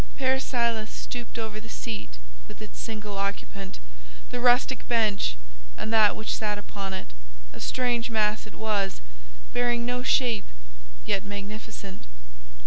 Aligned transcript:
Père 0.19 0.41
Silas 0.41 0.89
stooped 0.89 1.37
over 1.37 1.59
the 1.59 1.69
seat 1.69 2.17
with 2.47 2.59
its 2.59 2.79
single 2.79 3.19
occupant, 3.19 3.77
the 4.31 4.39
rustic 4.39 4.87
bench 4.87 5.37
and 5.77 5.93
that 5.93 6.15
which 6.15 6.35
sat 6.35 6.57
upon 6.57 6.91
it: 6.91 7.13
a 7.53 7.59
strange 7.59 8.09
mass 8.09 8.47
it 8.47 8.55
was—bearing 8.55 9.85
no 9.85 10.01
shape, 10.01 10.45
yet 11.05 11.23
magnificent. 11.23 12.05